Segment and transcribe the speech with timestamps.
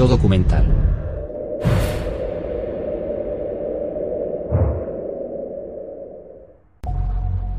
[0.00, 0.64] Yo documental.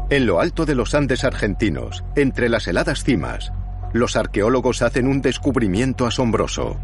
[0.09, 3.53] En lo alto de los Andes argentinos, entre las heladas cimas,
[3.93, 6.79] los arqueólogos hacen un descubrimiento asombroso.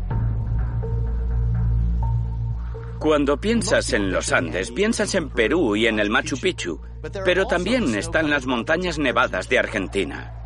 [3.00, 6.82] Cuando piensas en los Andes, piensas en Perú y en el Machu Picchu,
[7.26, 10.37] pero también están las montañas nevadas de Argentina.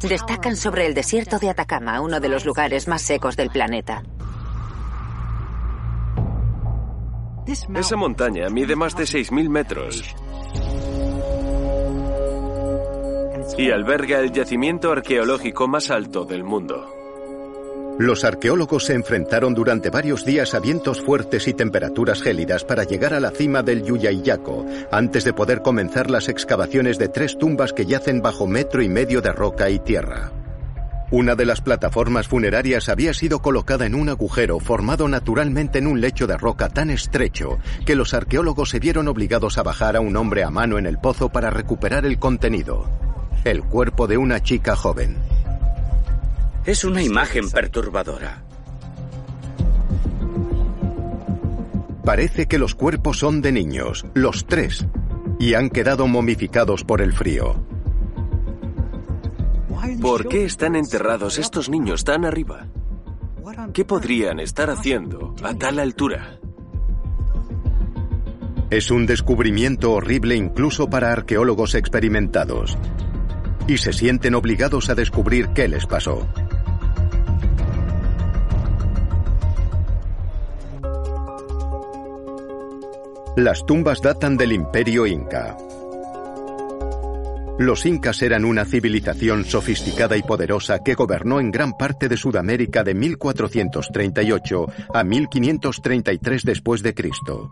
[0.00, 4.02] Destacan sobre el desierto de Atacama, uno de los lugares más secos del planeta.
[7.74, 10.14] Esa montaña mide más de 6.000 metros
[13.58, 17.01] y alberga el yacimiento arqueológico más alto del mundo.
[18.02, 23.14] Los arqueólogos se enfrentaron durante varios días a vientos fuertes y temperaturas gélidas para llegar
[23.14, 27.86] a la cima del Yuyayaco, antes de poder comenzar las excavaciones de tres tumbas que
[27.86, 30.32] yacen bajo metro y medio de roca y tierra.
[31.12, 36.00] Una de las plataformas funerarias había sido colocada en un agujero formado naturalmente en un
[36.00, 40.16] lecho de roca tan estrecho que los arqueólogos se vieron obligados a bajar a un
[40.16, 42.90] hombre a mano en el pozo para recuperar el contenido.
[43.44, 45.18] El cuerpo de una chica joven.
[46.64, 48.44] Es una imagen perturbadora.
[52.04, 54.86] Parece que los cuerpos son de niños, los tres,
[55.40, 57.64] y han quedado momificados por el frío.
[60.00, 62.68] ¿Por qué están enterrados estos niños tan arriba?
[63.72, 66.38] ¿Qué podrían estar haciendo a tal altura?
[68.70, 72.78] Es un descubrimiento horrible incluso para arqueólogos experimentados.
[73.66, 76.26] Y se sienten obligados a descubrir qué les pasó.
[83.36, 85.56] Las tumbas datan del imperio inca.
[87.58, 92.84] Los incas eran una civilización sofisticada y poderosa que gobernó en gran parte de Sudamérica
[92.84, 97.50] de 1438 a 1533 después de Cristo.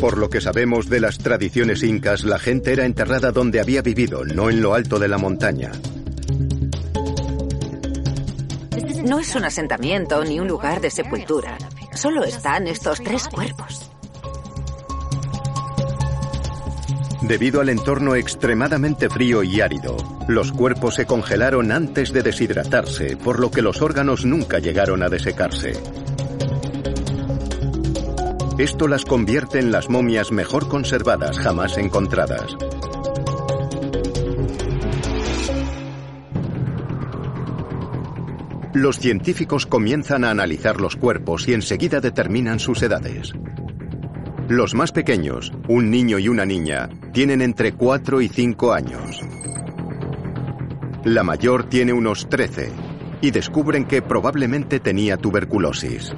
[0.00, 4.24] Por lo que sabemos de las tradiciones incas, la gente era enterrada donde había vivido,
[4.24, 5.72] no en lo alto de la montaña.
[9.06, 11.56] No es un asentamiento ni un lugar de sepultura.
[11.94, 13.88] Solo están estos tres cuerpos.
[17.22, 19.96] Debido al entorno extremadamente frío y árido,
[20.26, 25.08] los cuerpos se congelaron antes de deshidratarse, por lo que los órganos nunca llegaron a
[25.08, 25.74] desecarse.
[28.58, 32.56] Esto las convierte en las momias mejor conservadas jamás encontradas.
[38.76, 43.32] Los científicos comienzan a analizar los cuerpos y enseguida determinan sus edades.
[44.50, 49.22] Los más pequeños, un niño y una niña, tienen entre 4 y 5 años.
[51.04, 52.70] La mayor tiene unos 13
[53.22, 56.12] y descubren que probablemente tenía tuberculosis.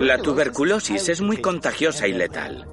[0.00, 2.66] La tuberculosis es muy contagiosa y letal.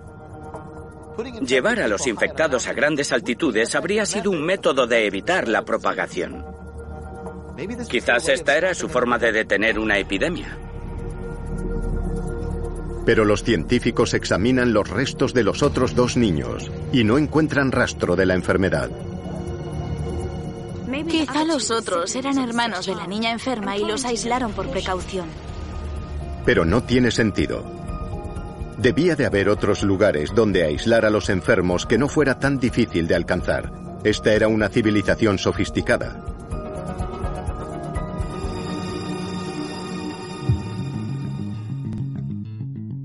[1.45, 6.45] Llevar a los infectados a grandes altitudes habría sido un método de evitar la propagación.
[7.89, 10.57] Quizás esta era su forma de detener una epidemia.
[13.05, 18.15] Pero los científicos examinan los restos de los otros dos niños y no encuentran rastro
[18.15, 18.89] de la enfermedad.
[21.09, 25.27] Quizá los otros eran hermanos de la niña enferma y los aislaron por precaución.
[26.45, 27.82] Pero no tiene sentido.
[28.77, 33.07] Debía de haber otros lugares donde aislar a los enfermos que no fuera tan difícil
[33.07, 33.71] de alcanzar.
[34.03, 36.23] Esta era una civilización sofisticada.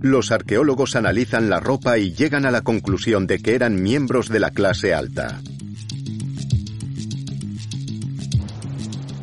[0.00, 4.41] Los arqueólogos analizan la ropa y llegan a la conclusión de que eran miembros de
[4.41, 5.41] la clase alta.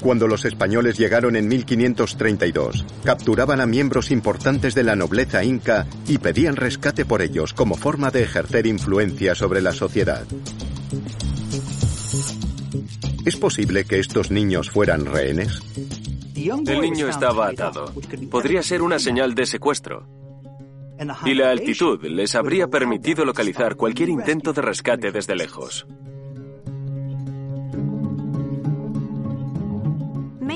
[0.05, 6.19] Cuando los españoles llegaron en 1532, capturaban a miembros importantes de la nobleza inca y
[6.19, 10.23] pedían rescate por ellos como forma de ejercer influencia sobre la sociedad.
[13.25, 15.59] ¿Es posible que estos niños fueran rehenes?
[16.35, 17.91] El niño estaba atado.
[18.29, 20.07] Podría ser una señal de secuestro.
[21.25, 25.87] Y la altitud les habría permitido localizar cualquier intento de rescate desde lejos.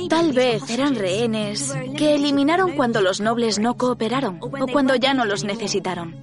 [0.09, 5.23] Tal vez eran rehenes que eliminaron cuando los nobles no cooperaron o cuando ya no
[5.23, 6.15] los necesitaron.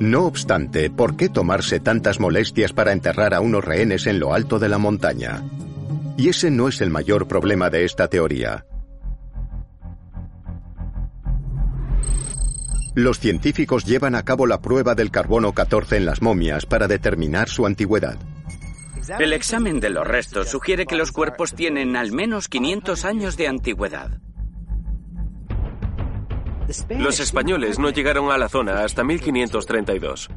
[0.00, 4.58] No obstante, ¿por qué tomarse tantas molestias para enterrar a unos rehenes en lo alto
[4.58, 5.42] de la montaña?
[6.16, 8.64] Y ese no es el mayor problema de esta teoría.
[12.94, 17.50] Los científicos llevan a cabo la prueba del carbono 14 en las momias para determinar
[17.50, 18.16] su antigüedad.
[19.18, 23.48] El examen de los restos sugiere que los cuerpos tienen al menos 500 años de
[23.48, 24.20] antigüedad.
[26.98, 30.28] Los españoles no llegaron a la zona hasta 1532.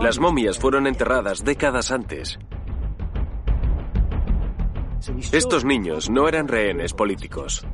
[0.00, 2.38] Las momias fueron enterradas décadas antes.
[5.32, 7.66] Estos niños no eran rehenes políticos.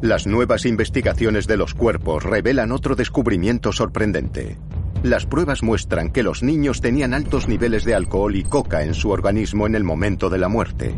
[0.00, 4.56] Las nuevas investigaciones de los cuerpos revelan otro descubrimiento sorprendente.
[5.02, 9.10] Las pruebas muestran que los niños tenían altos niveles de alcohol y coca en su
[9.10, 10.94] organismo en el momento de la muerte.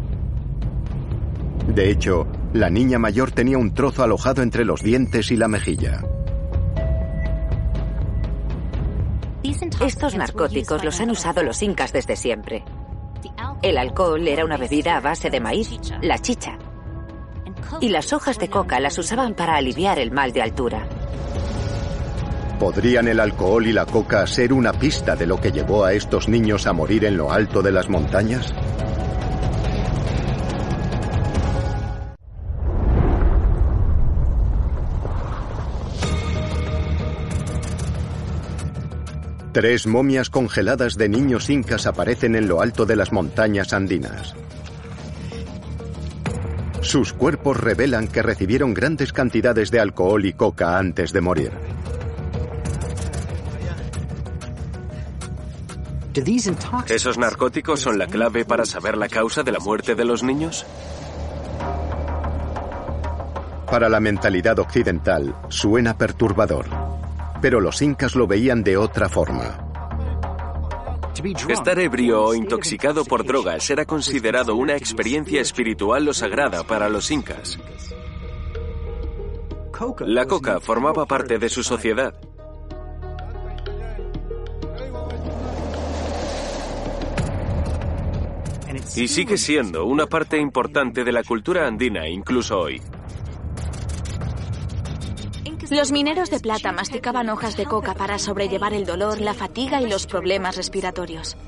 [1.75, 6.05] De hecho, la niña mayor tenía un trozo alojado entre los dientes y la mejilla.
[9.81, 12.65] Estos narcóticos los han usado los incas desde siempre.
[13.63, 15.71] El alcohol era una bebida a base de maíz,
[16.01, 16.59] la chicha,
[17.81, 20.87] y las hojas de coca las usaban para aliviar el mal de altura.
[22.59, 26.29] ¿Podrían el alcohol y la coca ser una pista de lo que llevó a estos
[26.29, 28.55] niños a morir en lo alto de las montañas?
[39.53, 44.35] Tres momias congeladas de niños incas aparecen en lo alto de las montañas andinas.
[46.83, 51.53] Sus cuerpos revelan que recibieron grandes cantidades de alcohol y coca antes de morir.
[56.89, 60.67] ¿Esos narcóticos son la clave para saber la causa de la muerte de los niños?
[63.71, 66.67] Para la mentalidad occidental suena perturbador,
[67.41, 69.72] pero los incas lo veían de otra forma.
[71.49, 77.11] Estar ebrio o intoxicado por drogas era considerado una experiencia espiritual o sagrada para los
[77.11, 77.59] incas.
[80.01, 82.15] La coca formaba parte de su sociedad.
[88.97, 92.81] Y sigue siendo una parte importante de la cultura andina incluso hoy.
[95.73, 99.89] Los mineros de plata masticaban hojas de coca para sobrellevar el dolor, la fatiga y
[99.89, 101.39] los problemas respiratorios.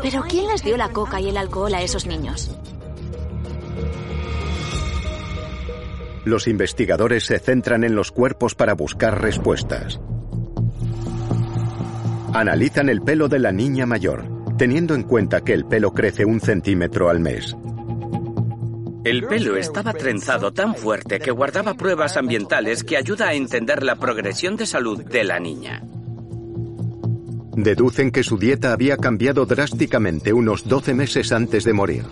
[0.00, 2.56] Pero ¿quién les dio la coca y el alcohol a esos niños?
[6.24, 10.00] Los investigadores se centran en los cuerpos para buscar respuestas.
[12.32, 14.24] Analizan el pelo de la niña mayor,
[14.56, 17.56] teniendo en cuenta que el pelo crece un centímetro al mes.
[19.02, 23.96] El pelo estaba trenzado tan fuerte que guardaba pruebas ambientales que ayuda a entender la
[23.96, 25.82] progresión de salud de la niña.
[27.56, 32.04] Deducen que su dieta había cambiado drásticamente unos 12 meses antes de morir.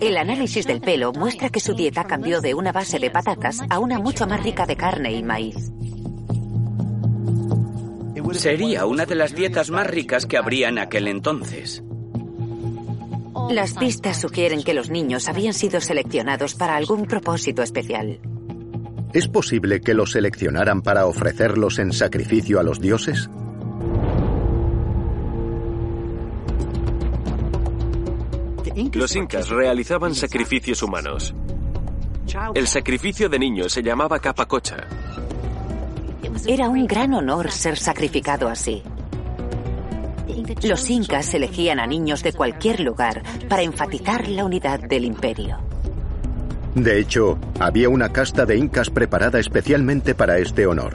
[0.00, 3.78] El análisis del pelo muestra que su dieta cambió de una base de patatas a
[3.78, 5.72] una mucho más rica de carne y maíz.
[8.32, 11.82] Sería una de las dietas más ricas que habría en aquel entonces.
[13.50, 18.20] Las pistas sugieren que los niños habían sido seleccionados para algún propósito especial.
[19.12, 23.28] ¿Es posible que los seleccionaran para ofrecerlos en sacrificio a los dioses?
[28.94, 31.34] Los incas realizaban sacrificios humanos.
[32.54, 34.86] El sacrificio de niños se llamaba capacocha.
[36.46, 38.82] Era un gran honor ser sacrificado así.
[40.62, 45.58] Los incas elegían a niños de cualquier lugar para enfatizar la unidad del imperio.
[46.74, 50.94] De hecho, había una casta de incas preparada especialmente para este honor.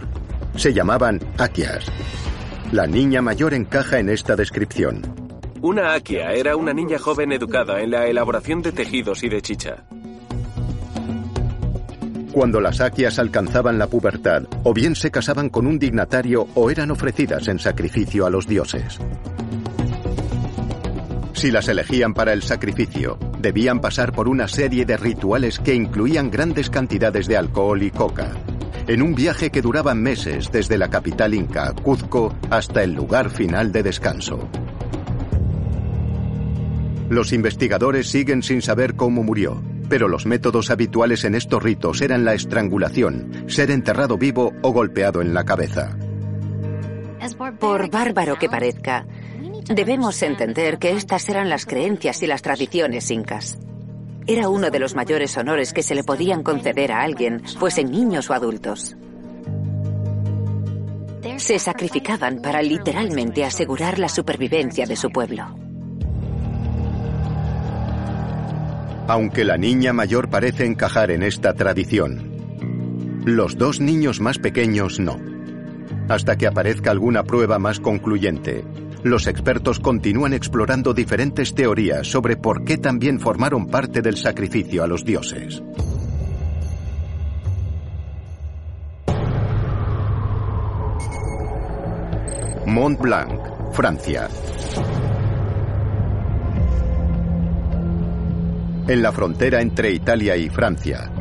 [0.55, 1.85] Se llamaban Aquias.
[2.71, 5.01] La niña mayor encaja en esta descripción.
[5.61, 9.85] Una Aquia era una niña joven educada en la elaboración de tejidos y de chicha.
[12.37, 16.91] Cuando las Aquias alcanzaban la pubertad, o bien se casaban con un dignatario o eran
[16.91, 18.99] ofrecidas en sacrificio a los dioses.
[21.33, 26.29] Si las elegían para el sacrificio, debían pasar por una serie de rituales que incluían
[26.29, 28.29] grandes cantidades de alcohol y coca.
[28.85, 33.71] en un viaje que duraba meses desde la capital inca, Cuzco, hasta el lugar final
[33.71, 34.47] de descanso.
[37.09, 42.25] Los investigadores siguen sin saber cómo murió, pero los métodos habituales en estos ritos eran
[42.25, 45.97] la estrangulación, ser enterrado vivo o golpeado en la cabeza.
[47.59, 49.05] Por bárbaro que parezca,
[49.67, 53.57] debemos entender que estas eran las creencias y las tradiciones incas.
[54.25, 58.29] Era uno de los mayores honores que se le podían conceder a alguien, fuesen niños
[58.29, 58.95] o adultos.
[61.37, 65.66] Se sacrificaban para literalmente asegurar la supervivencia de su pueblo.
[69.09, 75.17] Aunque la niña mayor parece encajar en esta tradición, los dos niños más pequeños no.
[76.09, 78.65] Hasta que aparezca alguna prueba más concluyente,
[79.03, 84.87] los expertos continúan explorando diferentes teorías sobre por qué también formaron parte del sacrificio a
[84.87, 85.63] los dioses.
[92.65, 94.27] Mont Blanc, Francia.
[98.87, 101.11] En la frontera entre Italia y Francia,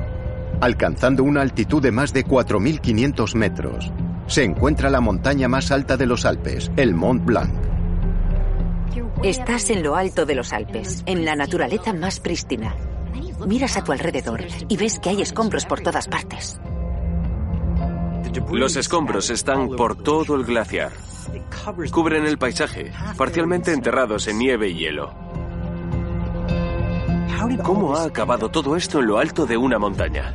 [0.60, 3.92] alcanzando una altitud de más de 4.500 metros,
[4.28, 7.52] se encuentra la montaña más alta de los Alpes, el Mont Blanc.
[9.24, 12.76] Estás en lo alto de los Alpes, en la naturaleza más prístina.
[13.44, 16.60] Miras a tu alrededor y ves que hay escombros por todas partes.
[18.52, 20.92] Los escombros están por todo el glaciar.
[21.90, 25.25] Cubren el paisaje, parcialmente enterrados en nieve y hielo.
[27.62, 30.34] ¿Cómo ha acabado todo esto en lo alto de una montaña?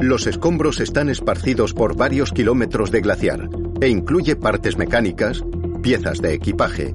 [0.00, 3.48] Los escombros están esparcidos por varios kilómetros de glaciar
[3.80, 5.44] e incluye partes mecánicas,
[5.82, 6.94] piezas de equipaje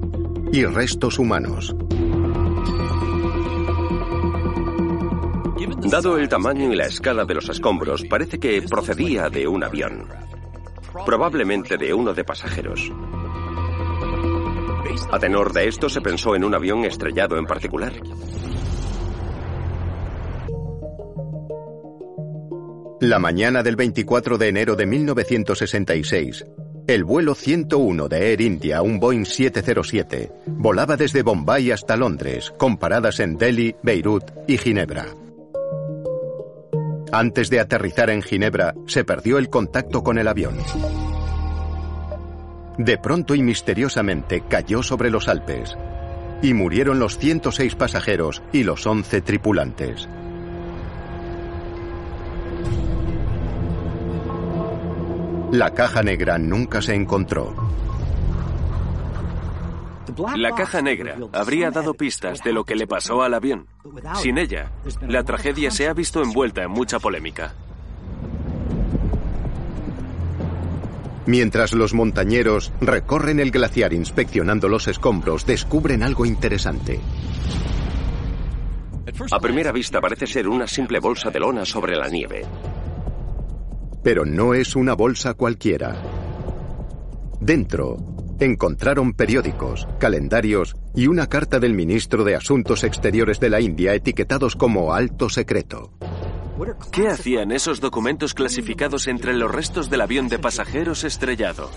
[0.52, 1.74] y restos humanos.
[5.88, 10.06] Dado el tamaño y la escala de los escombros, parece que procedía de un avión,
[11.06, 12.92] probablemente de uno de pasajeros.
[15.12, 17.92] A tenor de esto se pensó en un avión estrellado en particular.
[23.00, 26.46] La mañana del 24 de enero de 1966,
[26.86, 32.76] el vuelo 101 de Air India, un Boeing 707, volaba desde Bombay hasta Londres, con
[32.76, 35.06] paradas en Delhi, Beirut y Ginebra.
[37.10, 40.56] Antes de aterrizar en Ginebra, se perdió el contacto con el avión.
[42.80, 45.76] De pronto y misteriosamente cayó sobre los Alpes
[46.40, 50.08] y murieron los 106 pasajeros y los 11 tripulantes.
[55.52, 57.54] La caja negra nunca se encontró.
[60.36, 63.66] La caja negra habría dado pistas de lo que le pasó al avión.
[64.14, 64.70] Sin ella,
[65.06, 67.52] la tragedia se ha visto envuelta en mucha polémica.
[71.26, 77.00] Mientras los montañeros recorren el glaciar inspeccionando los escombros, descubren algo interesante.
[79.30, 82.42] A primera vista parece ser una simple bolsa de lona sobre la nieve.
[84.02, 86.00] Pero no es una bolsa cualquiera.
[87.40, 87.96] Dentro
[88.40, 94.56] encontraron periódicos, calendarios y una carta del ministro de Asuntos Exteriores de la India etiquetados
[94.56, 95.92] como alto secreto.
[96.92, 101.70] ¿Qué hacían esos documentos clasificados entre los restos del avión de pasajeros estrellado?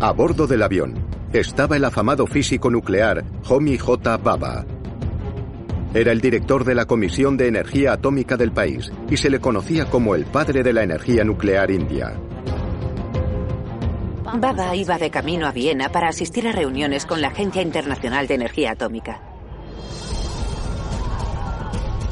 [0.00, 0.94] A bordo del avión
[1.32, 4.16] estaba el afamado físico nuclear Homi J.
[4.18, 4.64] Baba,
[5.96, 9.86] era el director de la Comisión de Energía Atómica del país y se le conocía
[9.86, 12.12] como el padre de la energía nuclear india.
[14.34, 18.34] Baba iba de camino a Viena para asistir a reuniones con la Agencia Internacional de
[18.34, 19.35] Energía Atómica.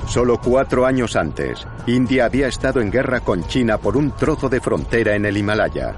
[0.07, 4.61] Solo cuatro años antes, India había estado en guerra con China por un trozo de
[4.61, 5.95] frontera en el Himalaya.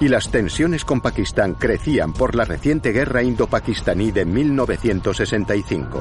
[0.00, 6.00] Y las tensiones con Pakistán crecían por la reciente guerra indo-pakistaní de 1965.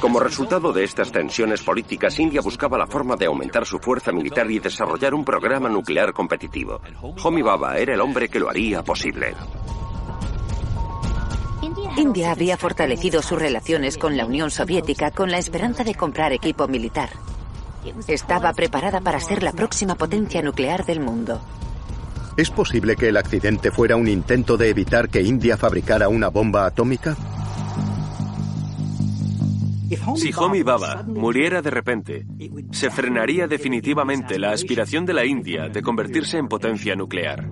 [0.00, 4.50] Como resultado de estas tensiones políticas, India buscaba la forma de aumentar su fuerza militar
[4.50, 6.80] y desarrollar un programa nuclear competitivo.
[7.22, 9.34] Homi Baba era el hombre que lo haría posible.
[12.00, 16.66] India había fortalecido sus relaciones con la Unión Soviética con la esperanza de comprar equipo
[16.66, 17.10] militar.
[18.08, 21.42] Estaba preparada para ser la próxima potencia nuclear del mundo.
[22.38, 26.64] ¿Es posible que el accidente fuera un intento de evitar que India fabricara una bomba
[26.64, 27.16] atómica?
[30.16, 32.24] Si Homi Baba muriera de repente,
[32.70, 37.50] se frenaría definitivamente la aspiración de la India de convertirse en potencia nuclear.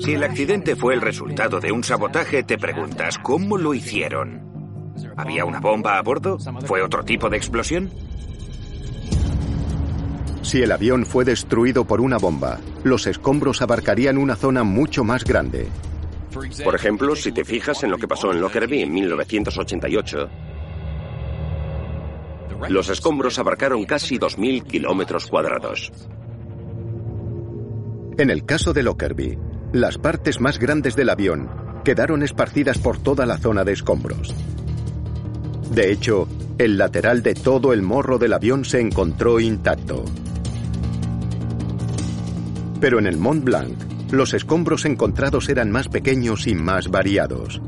[0.00, 4.42] Si el accidente fue el resultado de un sabotaje, te preguntas, ¿cómo lo hicieron?
[5.16, 6.38] ¿Había una bomba a bordo?
[6.64, 7.90] ¿Fue otro tipo de explosión?
[10.42, 15.22] Si el avión fue destruido por una bomba, los escombros abarcarían una zona mucho más
[15.24, 15.68] grande.
[16.64, 20.28] Por ejemplo, si te fijas en lo que pasó en Lockerbie en 1988,
[22.68, 25.92] los escombros abarcaron casi 2.000 kilómetros cuadrados.
[28.18, 29.38] En el caso de Lockerbie,
[29.72, 31.50] las partes más grandes del avión
[31.84, 34.34] quedaron esparcidas por toda la zona de escombros.
[35.70, 40.04] De hecho, el lateral de todo el morro del avión se encontró intacto.
[42.80, 43.76] Pero en el Mont Blanc,
[44.10, 47.60] los escombros encontrados eran más pequeños y más variados.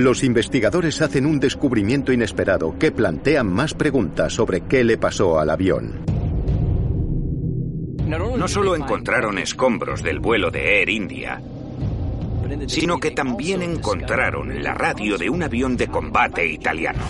[0.00, 5.50] Los investigadores hacen un descubrimiento inesperado que plantea más preguntas sobre qué le pasó al
[5.50, 6.00] avión.
[8.06, 11.42] No solo encontraron escombros del vuelo de Air India,
[12.66, 17.02] sino que también encontraron la radio de un avión de combate italiano.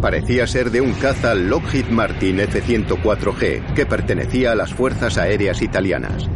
[0.00, 6.30] Parecía ser de un caza Lockheed Martin F-104G que pertenecía a las Fuerzas Aéreas Italianas.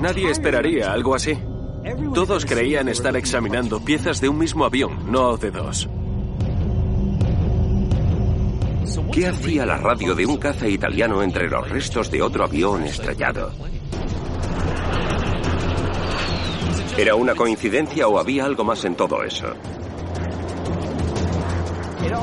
[0.00, 1.38] Nadie esperaría algo así.
[2.14, 5.88] Todos creían estar examinando piezas de un mismo avión, no de dos.
[9.12, 13.52] ¿Qué hacía la radio de un caza italiano entre los restos de otro avión estrellado?
[16.96, 19.52] ¿Era una coincidencia o había algo más en todo eso?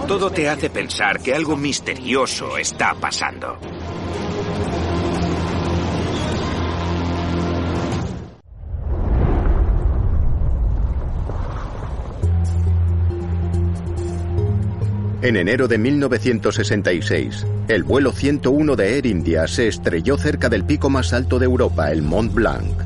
[0.07, 3.57] Todo te hace pensar que algo misterioso está pasando.
[15.23, 20.89] En enero de 1966, el vuelo 101 de Air India se estrelló cerca del pico
[20.89, 22.83] más alto de Europa, el Mont Blanc.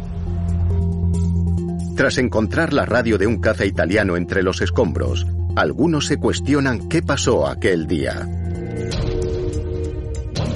[1.95, 5.25] Tras encontrar la radio de un caza italiano entre los escombros,
[5.55, 8.27] algunos se cuestionan qué pasó aquel día.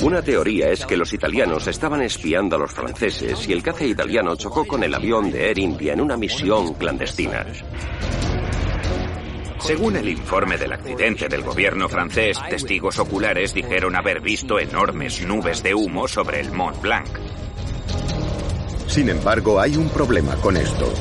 [0.04, 4.36] Una teoría es que los italianos estaban espiando a los franceses y el caza italiano
[4.36, 7.44] chocó con el avión de Air India en una misión clandestina.
[9.72, 15.64] Según el informe del accidente del gobierno francés, testigos oculares dijeron haber visto enormes nubes
[15.64, 17.08] de humo sobre el Mont Blanc.
[18.88, 20.94] Sin embargo, hay un problema con esto.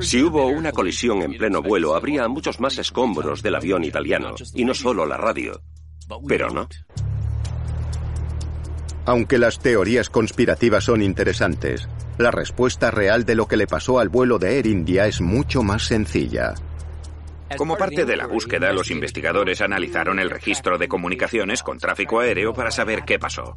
[0.00, 4.64] Si hubo una colisión en pleno vuelo, habría muchos más escombros del avión italiano, y
[4.64, 5.62] no solo la radio.
[6.26, 6.68] Pero no.
[9.04, 14.08] Aunque las teorías conspirativas son interesantes, la respuesta real de lo que le pasó al
[14.08, 16.54] vuelo de Air India es mucho más sencilla.
[17.56, 22.52] Como parte de la búsqueda, los investigadores analizaron el registro de comunicaciones con tráfico aéreo
[22.52, 23.56] para saber qué pasó.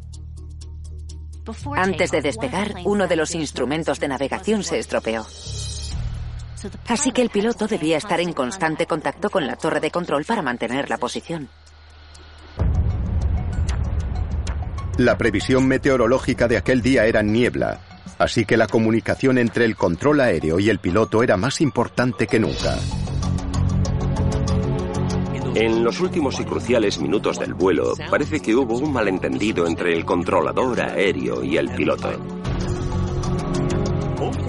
[1.76, 5.26] Antes de despegar, uno de los instrumentos de navegación se estropeó.
[6.88, 10.42] Así que el piloto debía estar en constante contacto con la torre de control para
[10.42, 11.50] mantener la posición.
[14.98, 17.82] La previsión meteorológica de aquel día era niebla,
[18.18, 22.40] así que la comunicación entre el control aéreo y el piloto era más importante que
[22.40, 22.78] nunca.
[25.56, 30.04] En los últimos y cruciales minutos del vuelo, parece que hubo un malentendido entre el
[30.04, 32.10] controlador aéreo y el piloto.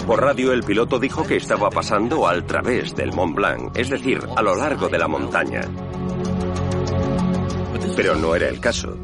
[0.05, 4.21] Por radio el piloto dijo que estaba pasando al través del Mont Blanc, es decir,
[4.37, 5.61] a lo largo de la montaña.
[7.95, 8.97] Pero no era el caso.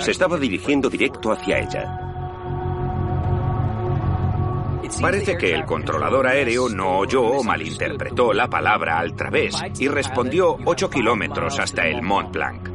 [0.00, 2.11] Se estaba dirigiendo directo hacia ella.
[5.00, 10.56] Parece que el controlador aéreo no oyó o malinterpretó la palabra al través y respondió
[10.64, 12.68] 8 kilómetros hasta el Mont Blanc.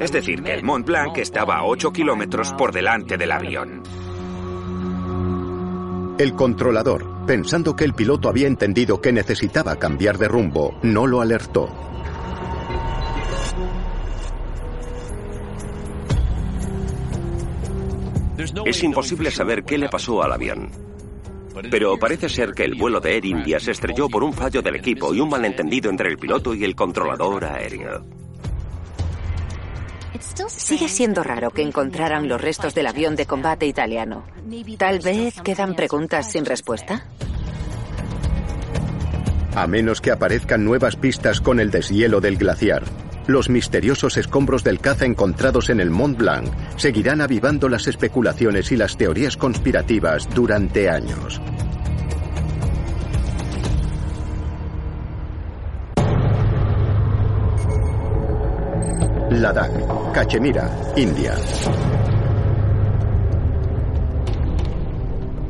[0.00, 3.82] Es decir, que el Mont Blanc estaba a 8 kilómetros por delante del avión.
[6.18, 11.20] El controlador, pensando que el piloto había entendido que necesitaba cambiar de rumbo, no lo
[11.20, 11.68] alertó.
[18.64, 20.87] Es imposible saber qué le pasó al avión.
[21.70, 24.76] Pero parece ser que el vuelo de Air India se estrelló por un fallo del
[24.76, 28.04] equipo y un malentendido entre el piloto y el controlador aéreo.
[30.48, 34.24] Sigue siendo raro que encontraran los restos del avión de combate italiano.
[34.76, 37.06] Tal vez quedan preguntas sin respuesta.
[39.54, 42.84] A menos que aparezcan nuevas pistas con el deshielo del glaciar,
[43.28, 48.76] los misteriosos escombros del caza encontrados en el Mont Blanc seguirán avivando las especulaciones y
[48.76, 51.38] las teorías conspirativas durante años.
[59.30, 61.34] Ladakh, Cachemira, India.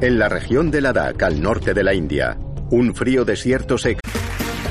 [0.00, 2.36] En la región de Ladakh, al norte de la India,
[2.70, 3.96] un frío desierto se...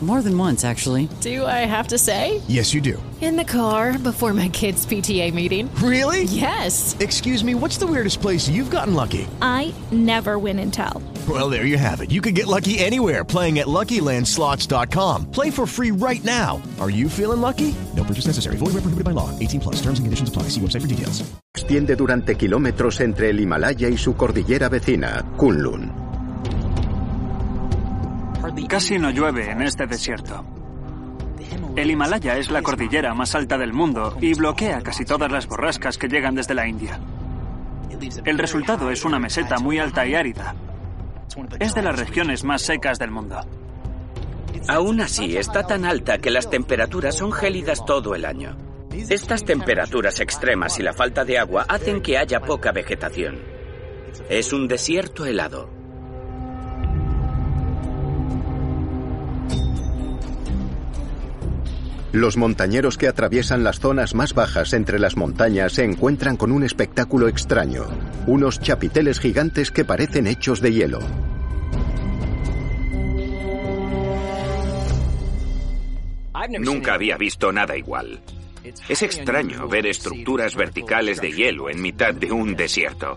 [0.00, 1.10] More than once, actually.
[1.20, 2.40] Do I have to say?
[2.48, 3.02] Yes, you do.
[3.20, 5.68] In the car before my kids' PTA meeting.
[5.74, 6.22] Really?
[6.24, 6.96] Yes.
[7.00, 9.28] Excuse me, what's the weirdest place you've gotten lucky?
[9.42, 11.02] I never win and tell.
[11.28, 12.10] Well, there you have it.
[12.10, 15.30] You can get lucky anywhere playing at LuckyLandSlots.com.
[15.30, 16.62] Play for free right now.
[16.80, 17.74] Are you feeling lucky?
[17.94, 18.56] No purchase necessary.
[18.56, 19.28] Void where prohibited by law.
[19.38, 19.76] 18 plus.
[19.82, 20.44] Terms and conditions apply.
[20.44, 21.22] See website for details.
[21.54, 26.09] Extiende durante kilómetros entre el Himalaya y su cordillera vecina, Kunlun.
[28.68, 30.44] Casi no llueve en este desierto.
[31.76, 35.98] El Himalaya es la cordillera más alta del mundo y bloquea casi todas las borrascas
[35.98, 36.98] que llegan desde la India.
[38.24, 40.54] El resultado es una meseta muy alta y árida.
[41.58, 43.40] Es de las regiones más secas del mundo.
[44.68, 48.56] Aún así, está tan alta que las temperaturas son gélidas todo el año.
[48.92, 53.38] Estas temperaturas extremas y la falta de agua hacen que haya poca vegetación.
[54.28, 55.79] Es un desierto helado.
[62.12, 66.64] Los montañeros que atraviesan las zonas más bajas entre las montañas se encuentran con un
[66.64, 67.86] espectáculo extraño,
[68.26, 71.00] unos chapiteles gigantes que parecen hechos de hielo.
[76.58, 78.20] Nunca había visto nada igual.
[78.88, 83.14] Es extraño ver estructuras verticales de hielo en mitad de un desierto.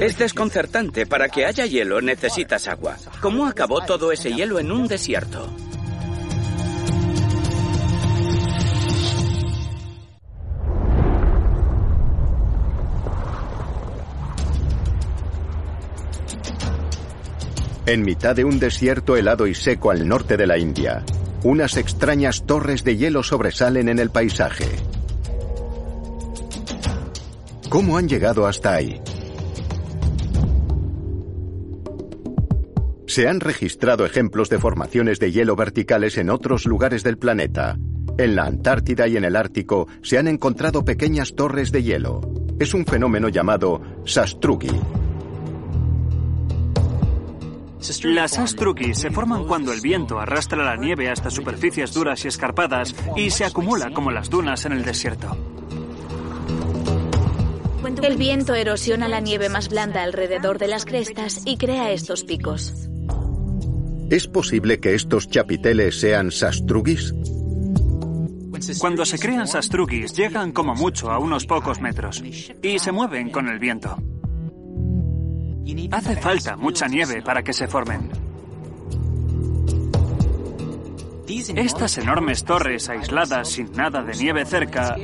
[0.00, 1.06] Es desconcertante.
[1.06, 2.96] Para que haya hielo necesitas agua.
[3.20, 5.48] ¿Cómo acabó todo ese hielo en un desierto?
[17.84, 21.04] En mitad de un desierto helado y seco al norte de la India,
[21.42, 24.66] unas extrañas torres de hielo sobresalen en el paisaje.
[27.68, 29.00] ¿Cómo han llegado hasta ahí?
[33.08, 37.76] Se han registrado ejemplos de formaciones de hielo verticales en otros lugares del planeta.
[38.16, 42.20] En la Antártida y en el Ártico se han encontrado pequeñas torres de hielo.
[42.60, 44.70] Es un fenómeno llamado Sastrugi.
[48.04, 52.94] Las astrukis se forman cuando el viento arrastra la nieve hasta superficies duras y escarpadas
[53.16, 55.36] y se acumula como las dunas en el desierto.
[58.02, 62.88] El viento erosiona la nieve más blanda alrededor de las crestas y crea estos picos.
[64.10, 67.14] ¿Es posible que estos chapiteles sean sastrugis?
[68.80, 72.22] Cuando se crean sastrugis llegan como mucho a unos pocos metros
[72.60, 73.96] y se mueven con el viento.
[75.92, 78.10] Hace falta mucha nieve para que se formen.
[81.56, 84.96] Estas enormes torres aisladas sin nada de nieve cerca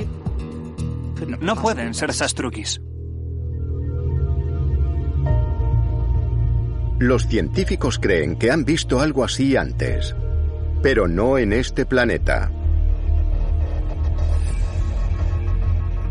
[1.39, 2.81] no pueden ser sastrukis.
[6.99, 10.15] Los científicos creen que han visto algo así antes,
[10.83, 12.51] pero no en este planeta.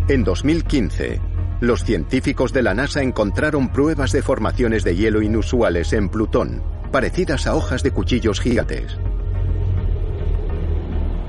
[0.08, 1.20] En 2015,
[1.60, 7.46] los científicos de la NASA encontraron pruebas de formaciones de hielo inusuales en Plutón, parecidas
[7.46, 8.96] a hojas de cuchillos gigantes.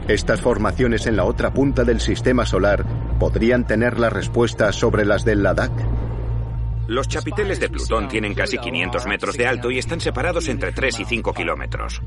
[0.07, 2.85] Estas formaciones en la otra punta del sistema solar
[3.19, 5.71] podrían tener la respuesta sobre las del Ladakh.
[6.87, 10.99] Los chapiteles de Plutón tienen casi 500 metros de alto y están separados entre 3
[11.01, 12.01] y 5 kilómetros.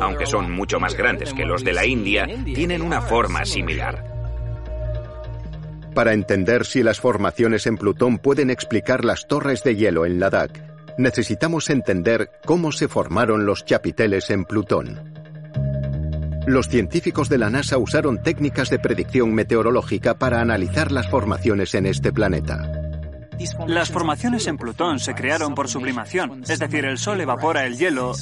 [0.00, 4.15] Aunque son mucho más grandes que los de la India, tienen una forma similar.
[5.96, 10.52] Para entender si las formaciones en Plutón pueden explicar las torres de hielo en Ladakh,
[10.98, 15.14] necesitamos entender cómo se formaron los chapiteles en Plutón.
[16.46, 21.86] Los científicos de la NASA usaron técnicas de predicción meteorológica para analizar las formaciones en
[21.86, 22.70] este planeta.
[23.66, 28.12] Las formaciones en Plutón se crearon por sublimación, es decir, el Sol evapora el hielo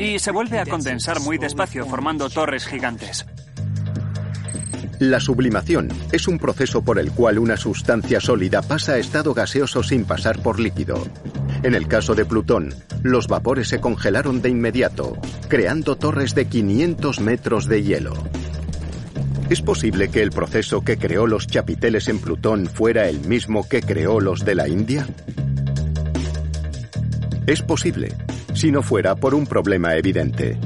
[0.00, 3.26] y se vuelve a condensar muy despacio formando torres gigantes.
[4.98, 9.84] La sublimación es un proceso por el cual una sustancia sólida pasa a estado gaseoso
[9.84, 11.06] sin pasar por líquido.
[11.62, 17.20] En el caso de Plutón, los vapores se congelaron de inmediato, creando torres de 500
[17.20, 18.12] metros de hielo.
[19.48, 23.82] ¿Es posible que el proceso que creó los chapiteles en Plutón fuera el mismo que
[23.82, 25.06] creó los de la India?
[27.46, 28.12] Es posible,
[28.52, 30.58] si no fuera por un problema evidente.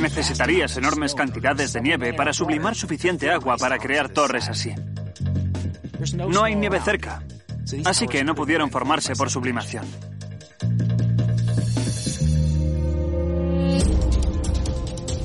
[0.00, 4.74] Necesitarías enormes cantidades de nieve para sublimar suficiente agua para crear torres así.
[6.16, 7.22] No hay nieve cerca,
[7.84, 9.84] así que no pudieron formarse por sublimación.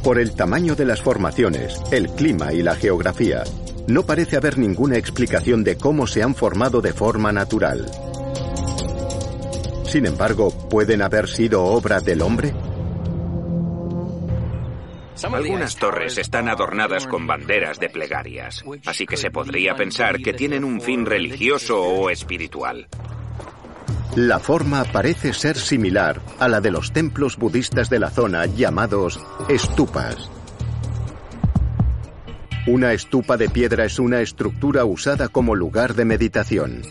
[0.03, 3.43] Por el tamaño de las formaciones, el clima y la geografía,
[3.87, 7.89] no parece haber ninguna explicación de cómo se han formado de forma natural.
[9.85, 12.53] Sin embargo, ¿pueden haber sido obra del hombre?
[15.23, 20.63] Algunas torres están adornadas con banderas de plegarias, así que se podría pensar que tienen
[20.63, 22.87] un fin religioso o espiritual.
[24.15, 29.19] La forma parece ser similar a la de los templos budistas de la zona llamados
[29.49, 30.29] estupas.
[32.67, 36.81] Una estupa de piedra es una estructura usada como lugar de meditación.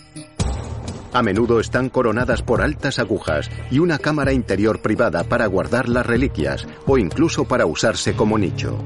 [1.14, 6.04] A menudo están coronadas por altas agujas y una cámara interior privada para guardar las
[6.04, 8.82] reliquias o incluso para usarse como nicho.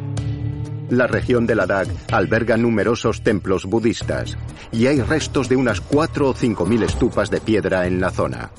[0.91, 4.37] La región de Ladakh alberga numerosos templos budistas
[4.71, 8.51] y hay restos de unas 4 o 5 mil estupas de piedra en la zona.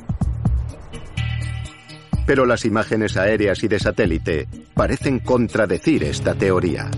[2.26, 6.90] Pero las imágenes aéreas y de satélite parecen contradecir esta teoría.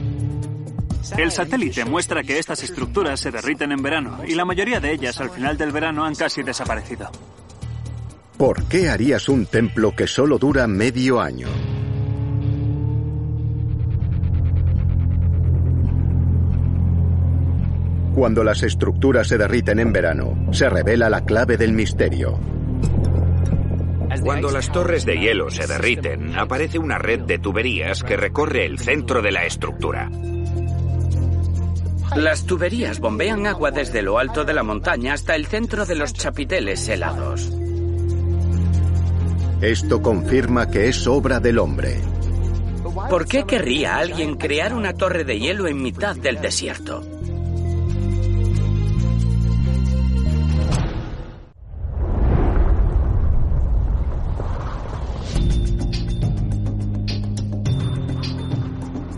[1.18, 5.20] El satélite muestra que estas estructuras se derriten en verano y la mayoría de ellas
[5.20, 7.10] al final del verano han casi desaparecido.
[8.38, 11.48] ¿Por qué harías un templo que solo dura medio año?
[18.16, 22.40] Cuando las estructuras se derriten en verano, se revela la clave del misterio.
[24.24, 28.78] Cuando las torres de hielo se derriten, aparece una red de tuberías que recorre el
[28.78, 30.10] centro de la estructura.
[32.15, 36.13] Las tuberías bombean agua desde lo alto de la montaña hasta el centro de los
[36.13, 37.52] chapiteles helados.
[39.62, 42.02] Esto confirma que es obra del hombre.
[43.10, 47.02] ¿Por qué querría alguien crear una torre de hielo en mitad del desierto?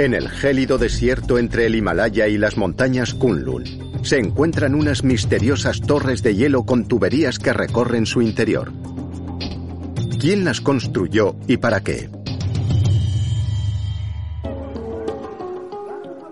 [0.04, 3.64] En el gélido desierto entre el Himalaya y las montañas Kunlun
[4.04, 8.74] se encuentran unas misteriosas torres de hielo con tuberías que recorren su interior.
[10.20, 12.10] ¿Quién las construyó y para qué?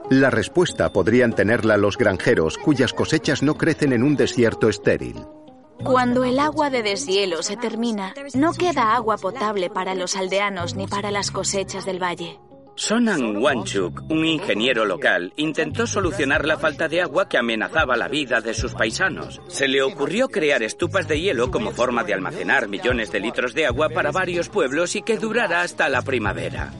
[0.10, 5.15] La respuesta podrían tenerla los granjeros cuyas cosechas no crecen en un desierto estéril.
[5.81, 10.88] Cuando el agua de deshielo se termina, no queda agua potable para los aldeanos ni
[10.88, 12.38] para las cosechas del valle.
[12.82, 18.41] Sonan Wanchuk, un ingeniero local, intentó solucionar la falta de agua que amenazaba la vida
[18.41, 19.39] de sus paisanos.
[19.50, 23.67] Se le ocurrió crear estupas de hielo como forma de almacenar millones de litros de
[23.67, 26.74] agua para varios pueblos y que durara hasta la primavera.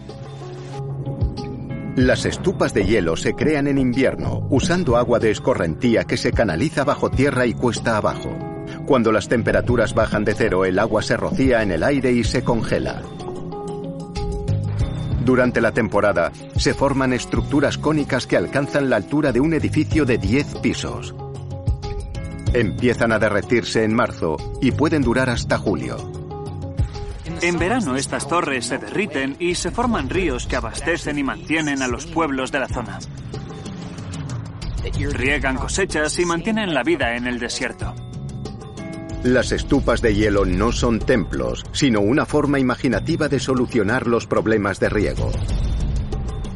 [1.96, 6.84] Las estupas de hielo se crean en invierno usando agua de escorrentía que se canaliza
[6.84, 8.36] bajo tierra y cuesta abajo.
[8.88, 12.44] Cuando las temperaturas bajan de cero, el agua se rocía en el aire y se
[12.44, 13.04] congela.
[15.24, 20.18] Durante la temporada, se forman estructuras cónicas que alcanzan la altura de un edificio de
[20.18, 21.14] 10 pisos.
[22.54, 26.12] Empiezan a derretirse en marzo y pueden durar hasta julio.
[27.42, 31.88] En verano estas torres se derriten y se forman ríos que abastecen y mantienen a
[31.88, 33.00] los pueblos de la zona.
[35.14, 37.94] Riegan cosechas y mantienen la vida en el desierto.
[39.24, 44.80] Las estupas de hielo no son templos, sino una forma imaginativa de solucionar los problemas
[44.80, 45.32] de riego.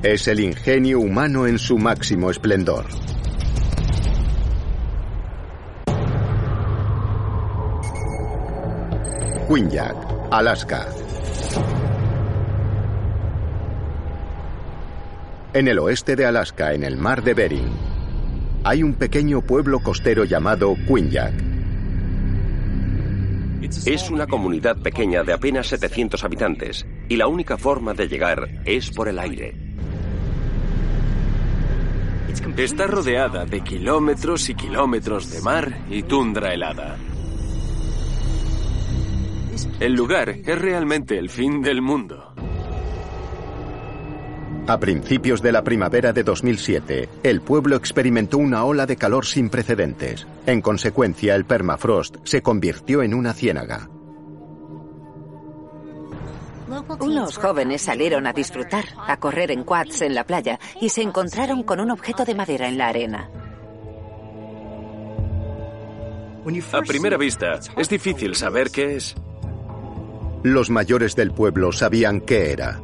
[0.02, 2.86] Es el ingenio humano en su máximo esplendor.
[9.48, 9.96] Quinyak,
[10.32, 10.88] Alaska.
[15.54, 17.70] En el oeste de Alaska, en el mar de Bering,
[18.64, 21.55] hay un pequeño pueblo costero llamado Quinyak.
[23.86, 28.92] Es una comunidad pequeña de apenas 700 habitantes y la única forma de llegar es
[28.92, 29.56] por el aire.
[32.58, 36.98] Está rodeada de kilómetros y kilómetros de mar y tundra helada.
[39.80, 42.34] El lugar es realmente el fin del mundo.
[44.68, 49.50] A principios de la primavera de 2007, el pueblo experimentó una ola de calor sin
[49.50, 50.26] precedentes.
[50.48, 53.88] En consecuencia, el permafrost se convirtió en una ciénaga.
[57.00, 61.62] Unos jóvenes salieron a disfrutar, a correr en quads en la playa y se encontraron
[61.62, 63.30] con un objeto de madera en la arena.
[66.74, 69.16] A primera vista, es difícil saber qué es.
[70.42, 72.82] Los mayores del pueblo sabían qué era.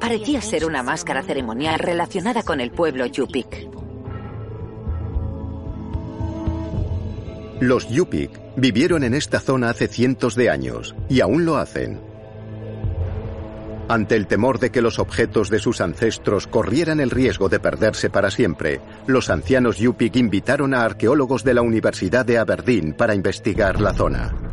[0.00, 3.68] Parecía ser una máscara ceremonial relacionada con el pueblo Yupik.
[7.60, 12.00] Los Yupik vivieron en esta zona hace cientos de años y aún lo hacen.
[13.88, 18.10] Ante el temor de que los objetos de sus ancestros corrieran el riesgo de perderse
[18.10, 23.80] para siempre, los ancianos Yupik invitaron a arqueólogos de la Universidad de Aberdeen para investigar
[23.80, 24.47] la zona.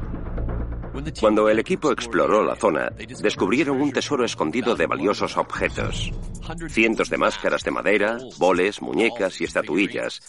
[1.20, 6.12] Cuando el equipo exploró la zona, descubrieron un tesoro escondido de valiosos objetos.
[6.70, 10.22] Cientos de máscaras de madera, boles, muñecas y estatuillas,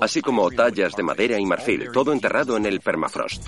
[0.00, 3.46] así como tallas de madera y marfil, todo enterrado en el permafrost.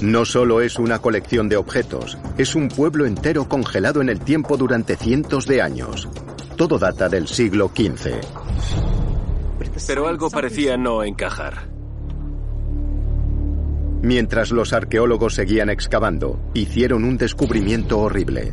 [0.00, 4.56] No solo es una colección de objetos, es un pueblo entero congelado en el tiempo
[4.56, 6.08] durante cientos de años.
[6.56, 8.20] Todo data del siglo XV.
[9.86, 11.77] Pero algo parecía no encajar.
[14.02, 18.52] Mientras los arqueólogos seguían excavando, hicieron un descubrimiento horrible.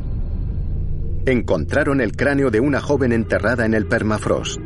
[1.25, 4.59] Encontraron el cráneo de una joven enterrada en el permafrost.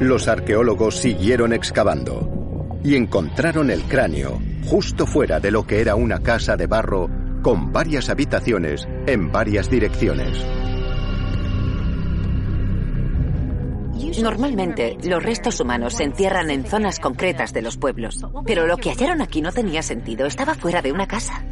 [0.00, 6.20] Los arqueólogos siguieron excavando y encontraron el cráneo justo fuera de lo que era una
[6.20, 7.10] casa de barro
[7.42, 10.59] con varias habitaciones en varias direcciones.
[14.22, 18.90] Normalmente, los restos humanos se entierran en zonas concretas de los pueblos, pero lo que
[18.90, 21.44] hallaron aquí no tenía sentido, estaba fuera de una casa.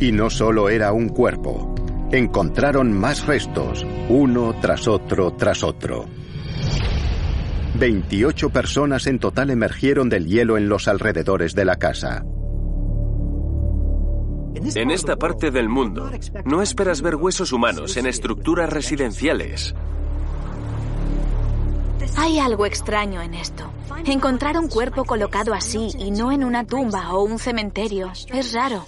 [0.00, 1.74] Y no solo era un cuerpo,
[2.12, 6.06] encontraron más restos, uno tras otro tras otro.
[7.74, 12.24] 28 personas en total emergieron del hielo en los alrededores de la casa.
[14.54, 16.10] En esta parte del mundo,
[16.44, 19.74] no esperas ver huesos humanos en estructuras residenciales.
[22.16, 23.70] Hay algo extraño en esto.
[24.04, 28.84] Encontrar un cuerpo colocado así y no en una tumba o un cementerio es raro.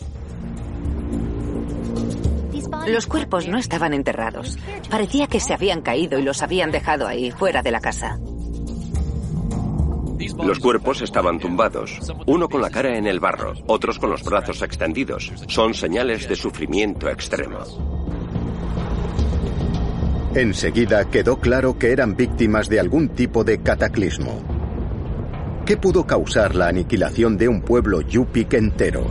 [2.86, 4.58] Los cuerpos no estaban enterrados.
[4.90, 8.18] Parecía que se habían caído y los habían dejado ahí, fuera de la casa.
[10.42, 14.62] Los cuerpos estaban tumbados, uno con la cara en el barro, otros con los brazos
[14.62, 15.32] extendidos.
[15.48, 17.58] Son señales de sufrimiento extremo.
[20.34, 24.42] Enseguida quedó claro que eran víctimas de algún tipo de cataclismo.
[25.66, 29.06] ¿Qué pudo causar la aniquilación de un pueblo yupik entero?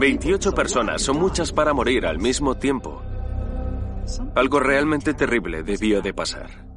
[0.00, 3.02] 28 personas son muchas para morir al mismo tiempo.
[4.34, 6.69] Algo realmente terrible debió de pasar.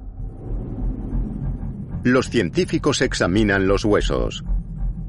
[2.03, 4.43] Los científicos examinan los huesos.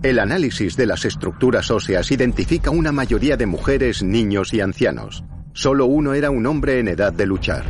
[0.05, 5.25] El análisis de las estructuras óseas identifica una mayoría de mujeres, niños y ancianos.
[5.55, 7.65] Solo uno era un hombre en edad de luchar.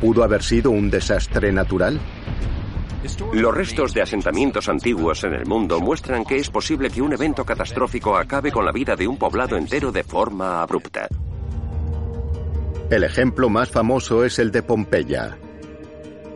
[0.00, 2.00] ¿Pudo haber sido un desastre natural?
[3.32, 7.44] Los restos de asentamientos antiguos en el mundo muestran que es posible que un evento
[7.44, 11.06] catastrófico acabe con la vida de un poblado entero de forma abrupta.
[12.90, 15.38] El ejemplo más famoso es el de Pompeya,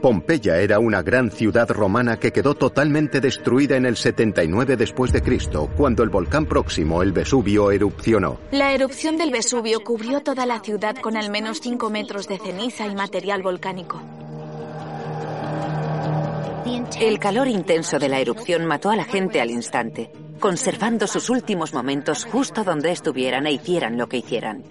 [0.00, 5.22] Pompeya era una gran ciudad romana que quedó totalmente destruida en el 79 después de
[5.22, 8.38] Cristo, cuando el volcán próximo, el Vesubio, erupcionó.
[8.50, 12.86] La erupción del Vesubio cubrió toda la ciudad con al menos 5 metros de ceniza
[12.86, 14.00] y material volcánico.
[17.00, 21.72] El calor intenso de la erupción mató a la gente al instante, conservando sus últimos
[21.72, 24.64] momentos justo donde estuvieran e hicieran lo que hicieran.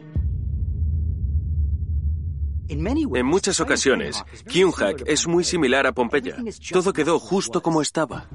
[2.70, 6.38] En muchas ocasiones, Kyunhak es muy similar a Pompeya.
[6.72, 8.26] Todo quedó justo como estaba.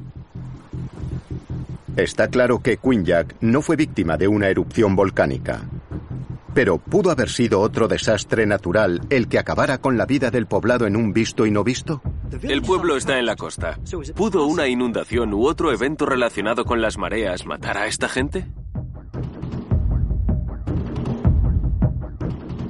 [1.96, 5.62] Está claro que Quinyak no fue víctima de una erupción volcánica.
[6.54, 10.86] Pero ¿pudo haber sido otro desastre natural el que acabara con la vida del poblado
[10.86, 12.02] en un visto y no visto?
[12.42, 13.78] El pueblo está en la costa.
[14.14, 18.46] ¿Pudo una inundación u otro evento relacionado con las mareas matar a esta gente?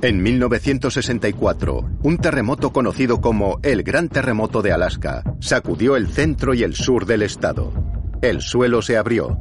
[0.03, 6.65] En 1964, un terremoto conocido como el Gran Terremoto de Alaska sacudió el centro y
[6.65, 7.73] el sur del estado.
[8.21, 9.39] El suelo se abrió,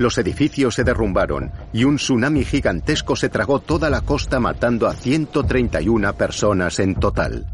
[0.00, 4.94] los edificios se derrumbaron y un tsunami gigantesco se tragó toda la costa matando a
[4.94, 7.46] 131 personas en total.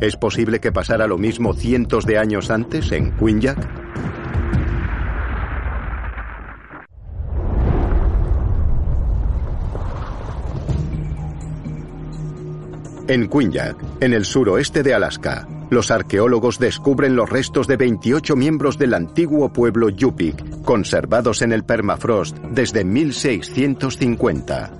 [0.00, 3.87] ¿Es posible que pasara lo mismo cientos de años antes en Quinyak?
[13.08, 18.76] En Quinyak, en el suroeste de Alaska, los arqueólogos descubren los restos de 28 miembros
[18.76, 24.72] del antiguo pueblo Yupik, conservados en el permafrost desde 1650.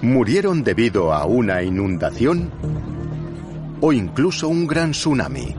[0.00, 2.50] ¿Murieron debido a una inundación?
[3.82, 5.54] ¿O incluso un gran tsunami?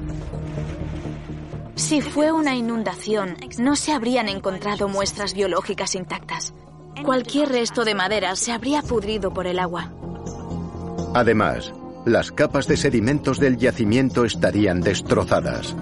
[1.75, 6.55] Si fue una inundación, no se habrían encontrado muestras biológicas intactas.
[7.05, 9.91] Cualquier resto de madera se habría pudrido por el agua.
[11.13, 11.71] Además,
[12.05, 15.75] las capas de sedimentos del yacimiento estarían destrozadas.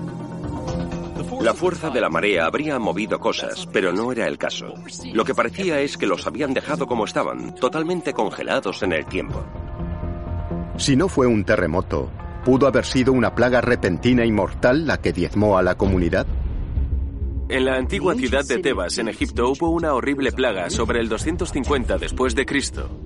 [1.42, 4.76] La fuerza de la marea habría movido cosas, pero no era el caso.
[5.12, 9.44] Lo que parecía es que los habían dejado como estaban, totalmente congelados en el tiempo.
[10.78, 12.12] Si no fue un terremoto,
[12.46, 16.28] ¿pudo haber sido una plaga repentina y mortal la que diezmó a la comunidad?
[17.50, 21.98] En la antigua ciudad de Tebas, en Egipto, hubo una horrible plaga sobre el 250
[21.98, 23.02] después de Cristo.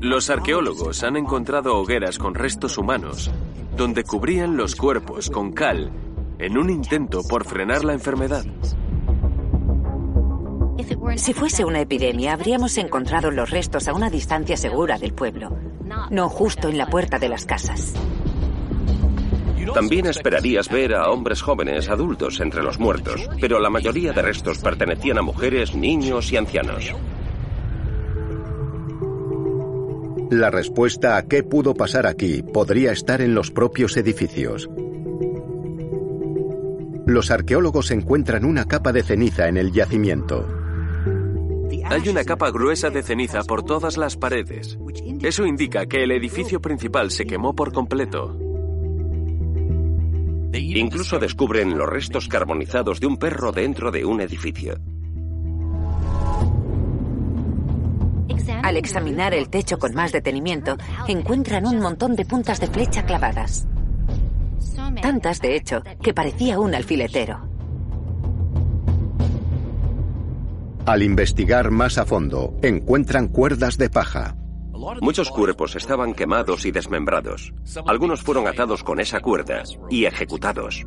[0.00, 3.30] Los arqueólogos han encontrado hogueras con restos humanos,
[3.76, 5.90] donde cubrían los cuerpos con cal
[6.38, 8.46] en un intento por frenar la enfermedad.
[11.16, 15.54] Si fuese una epidemia, habríamos encontrado los restos a una distancia segura del pueblo,
[16.10, 17.92] no justo en la puerta de las casas.
[19.74, 24.58] También esperarías ver a hombres jóvenes, adultos entre los muertos, pero la mayoría de restos
[24.60, 26.94] pertenecían a mujeres, niños y ancianos.
[30.30, 34.70] La respuesta a qué pudo pasar aquí podría estar en los propios edificios.
[37.04, 40.46] Los arqueólogos encuentran una capa de ceniza en el yacimiento.
[41.86, 44.78] Hay una capa gruesa de ceniza por todas las paredes.
[45.20, 48.38] Eso indica que el edificio principal se quemó por completo.
[50.52, 54.78] Incluso descubren los restos carbonizados de un perro dentro de un edificio.
[58.62, 60.76] Al examinar el techo con más detenimiento,
[61.08, 63.66] encuentran un montón de puntas de flecha clavadas.
[65.02, 67.48] Tantas, de hecho, que parecía un alfiletero.
[70.86, 74.36] Al investigar más a fondo, encuentran cuerdas de paja.
[75.00, 77.52] Muchos cuerpos estaban quemados y desmembrados.
[77.86, 80.86] Algunos fueron atados con esa cuerda y ejecutados.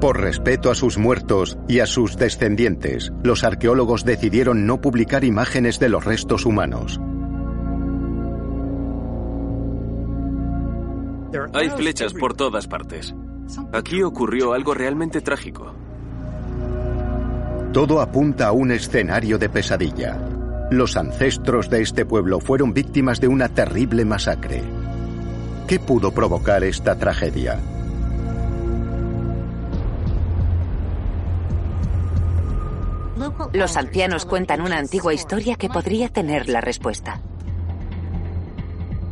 [0.00, 5.78] Por respeto a sus muertos y a sus descendientes, los arqueólogos decidieron no publicar imágenes
[5.78, 7.00] de los restos humanos.
[11.54, 13.14] Hay flechas por todas partes.
[13.72, 15.74] Aquí ocurrió algo realmente trágico.
[17.72, 20.18] Todo apunta a un escenario de pesadilla.
[20.70, 24.62] Los ancestros de este pueblo fueron víctimas de una terrible masacre.
[25.66, 27.60] ¿Qué pudo provocar esta tragedia?
[33.52, 37.20] Los ancianos cuentan una antigua historia que podría tener la respuesta.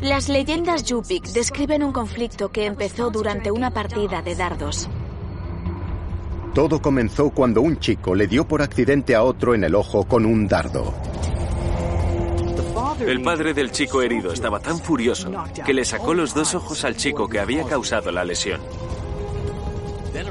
[0.00, 4.88] Las leyendas Yupik describen un conflicto que empezó durante una partida de dardos.
[6.54, 10.24] Todo comenzó cuando un chico le dio por accidente a otro en el ojo con
[10.24, 10.94] un dardo.
[13.00, 15.30] El padre del chico herido estaba tan furioso
[15.64, 18.60] que le sacó los dos ojos al chico que había causado la lesión.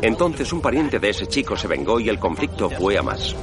[0.01, 3.35] Entonces un pariente de ese chico se vengó y el conflicto fue a más.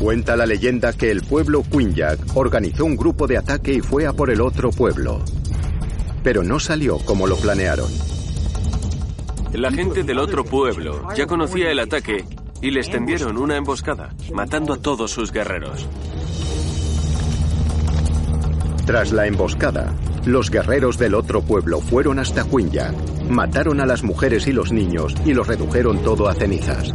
[0.00, 4.14] Cuenta la leyenda que el pueblo Quinyak organizó un grupo de ataque y fue a
[4.14, 5.20] por el otro pueblo.
[6.22, 7.90] Pero no salió como lo planearon.
[9.52, 12.24] La gente del otro pueblo ya conocía el ataque
[12.62, 15.86] y les tendieron una emboscada, matando a todos sus guerreros.
[18.86, 19.94] Tras la emboscada,
[20.24, 22.94] los guerreros del otro pueblo fueron hasta Quinyak,
[23.28, 26.94] mataron a las mujeres y los niños y los redujeron todo a cenizas.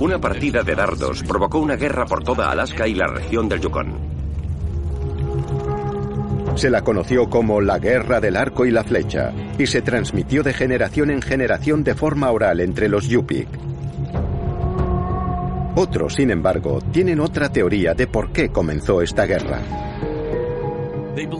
[0.00, 3.98] Una partida de dardos provocó una guerra por toda Alaska y la región del Yukon.
[6.54, 10.52] Se la conoció como la Guerra del Arco y la Flecha y se transmitió de
[10.52, 13.48] generación en generación de forma oral entre los Yupik.
[15.74, 19.60] Otros, sin embargo, tienen otra teoría de por qué comenzó esta guerra.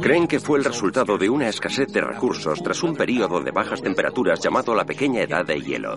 [0.00, 3.82] Creen que fue el resultado de una escasez de recursos tras un periodo de bajas
[3.82, 5.96] temperaturas llamado la Pequeña Edad de Hielo.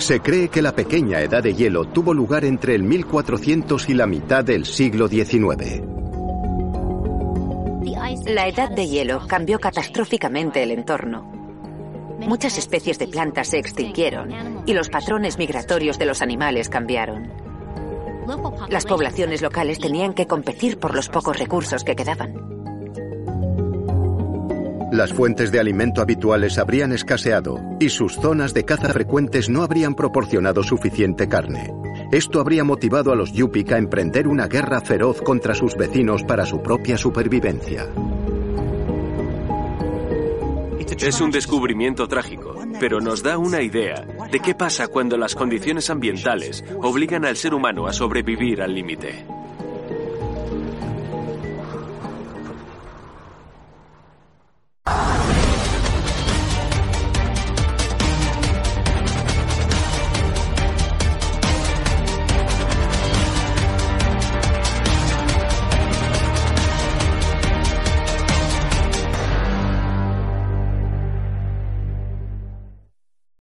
[0.00, 4.06] Se cree que la pequeña edad de hielo tuvo lugar entre el 1400 y la
[4.06, 5.82] mitad del siglo XIX.
[8.26, 11.30] La edad de hielo cambió catastróficamente el entorno.
[12.20, 17.30] Muchas especies de plantas se extinguieron y los patrones migratorios de los animales cambiaron.
[18.70, 22.59] Las poblaciones locales tenían que competir por los pocos recursos que quedaban.
[24.92, 29.94] Las fuentes de alimento habituales habrían escaseado y sus zonas de caza frecuentes no habrían
[29.94, 31.72] proporcionado suficiente carne.
[32.10, 36.44] Esto habría motivado a los Yupik a emprender una guerra feroz contra sus vecinos para
[36.44, 37.86] su propia supervivencia.
[41.00, 45.88] Es un descubrimiento trágico, pero nos da una idea de qué pasa cuando las condiciones
[45.88, 49.24] ambientales obligan al ser humano a sobrevivir al límite.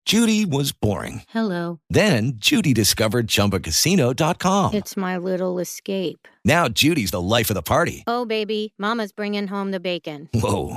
[0.06, 1.22] Judy was boring.
[1.30, 1.80] Hello.
[1.90, 4.74] Then Judy discovered ChumbaCasino.com.
[4.74, 6.28] It's my little escape.
[6.44, 8.04] Now Judy's the life of the party.
[8.06, 10.28] Oh, baby, Mama's bringing home the bacon.
[10.32, 10.76] Whoa,